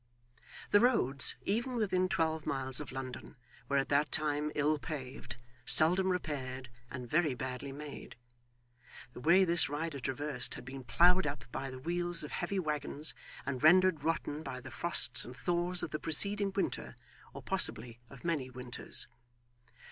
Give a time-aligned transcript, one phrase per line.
[0.71, 3.35] The roads, even within twelve miles of London,
[3.69, 8.15] were at that time ill paved, seldom repaired, and very badly made.
[9.13, 13.13] The way this rider traversed had been ploughed up by the wheels of heavy waggons,
[13.45, 16.95] and rendered rotten by the frosts and thaws of the preceding winter,
[17.31, 19.07] or possibly of many winters.